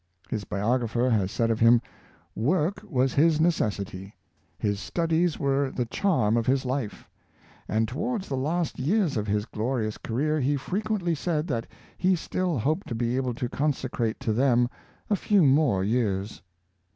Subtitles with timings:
[0.31, 1.79] His biographer has said of him,
[2.33, 4.15] "Work was his necessity;
[4.57, 7.07] his studies were the charm of his life;
[7.67, 11.67] and towards the last years of his glorious career he frequently said that
[11.99, 14.69] he still hoped to be able to consecrate to them
[15.07, 16.41] a few more years."